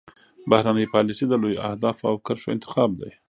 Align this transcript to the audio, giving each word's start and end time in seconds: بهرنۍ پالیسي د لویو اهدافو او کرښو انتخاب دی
بهرنۍ 0.49 0.85
پالیسي 0.93 1.25
د 1.27 1.33
لویو 1.41 1.63
اهدافو 1.69 2.03
او 2.09 2.15
کرښو 2.25 2.53
انتخاب 2.55 2.89
دی 2.99 3.11